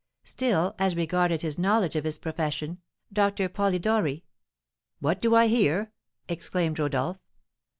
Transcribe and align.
Still, 0.23 0.73
as 0.79 0.95
regarded 0.95 1.43
his 1.43 1.59
knowledge 1.59 1.95
of 1.95 2.05
his 2.05 2.17
profession, 2.17 2.81
Doctor 3.13 3.47
Polidori" 3.47 4.23
"What 4.99 5.21
do 5.21 5.35
I 5.35 5.45
hear?" 5.45 5.91
exclaimed 6.27 6.79
Rodolph. 6.79 7.19